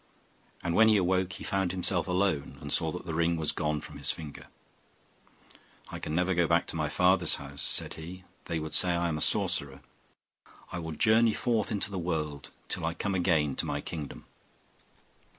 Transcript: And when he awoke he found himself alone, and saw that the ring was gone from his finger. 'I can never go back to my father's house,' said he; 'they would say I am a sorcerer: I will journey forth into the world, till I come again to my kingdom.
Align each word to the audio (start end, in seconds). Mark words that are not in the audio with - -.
And 0.63 0.73
when 0.73 0.87
he 0.89 0.97
awoke 0.97 1.33
he 1.33 1.43
found 1.43 1.71
himself 1.71 2.07
alone, 2.07 2.57
and 2.59 2.73
saw 2.73 2.91
that 2.91 3.05
the 3.05 3.13
ring 3.13 3.37
was 3.37 3.51
gone 3.51 3.81
from 3.81 3.97
his 3.99 4.09
finger. 4.09 4.47
'I 5.89 5.99
can 5.99 6.15
never 6.15 6.33
go 6.33 6.47
back 6.47 6.65
to 6.69 6.75
my 6.75 6.89
father's 6.89 7.35
house,' 7.35 7.61
said 7.61 7.93
he; 7.93 8.23
'they 8.45 8.57
would 8.61 8.73
say 8.73 8.93
I 8.95 9.09
am 9.09 9.17
a 9.19 9.21
sorcerer: 9.21 9.81
I 10.71 10.79
will 10.79 10.93
journey 10.93 11.35
forth 11.35 11.71
into 11.71 11.91
the 11.91 11.99
world, 11.99 12.49
till 12.67 12.83
I 12.83 12.95
come 12.95 13.13
again 13.13 13.55
to 13.57 13.65
my 13.67 13.79
kingdom. 13.79 14.25